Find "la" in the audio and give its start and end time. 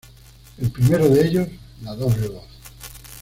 1.83-1.95